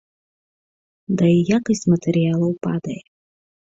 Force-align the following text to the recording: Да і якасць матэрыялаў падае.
Да 1.21 1.25
і 1.37 1.45
якасць 1.59 1.87
матэрыялаў 1.95 2.51
падае. 2.69 3.01